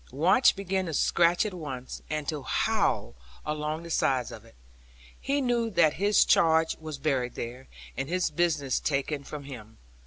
[0.11, 3.13] Watch began to scratch at once, and to howl
[3.45, 4.55] along the sides of it;
[5.19, 9.77] he knew that his charge was buried there, and his business taken from him.